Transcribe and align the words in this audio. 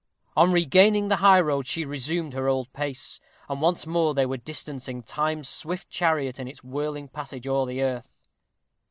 On 0.35 0.51
regaining 0.51 1.09
the 1.09 1.17
high 1.17 1.39
road 1.41 1.67
she 1.67 1.85
resumed 1.85 2.33
her 2.33 2.47
old 2.47 2.73
pace, 2.73 3.19
and 3.47 3.61
once 3.61 3.85
more 3.85 4.15
they 4.15 4.25
were 4.25 4.35
distancing 4.37 5.03
Time's 5.03 5.47
swift 5.47 5.91
chariot 5.91 6.39
in 6.39 6.47
its 6.47 6.63
whirling 6.63 7.07
passage 7.07 7.45
o'er 7.45 7.67
the 7.67 7.83
earth. 7.83 8.09